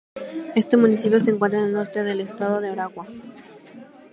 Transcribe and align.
Este 0.55 0.77
municipio 0.77 1.19
se 1.19 1.29
encuentra 1.29 1.59
en 1.59 1.65
el 1.67 1.73
norte 1.73 2.01
del 2.03 2.21
estado 2.21 2.55
Aragua. 2.57 3.05